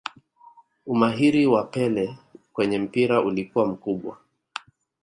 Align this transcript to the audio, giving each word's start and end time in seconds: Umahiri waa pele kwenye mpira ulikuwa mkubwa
Umahiri 0.85 1.45
waa 1.53 1.63
pele 1.63 2.17
kwenye 2.53 2.79
mpira 2.79 3.21
ulikuwa 3.21 3.65
mkubwa 3.65 4.17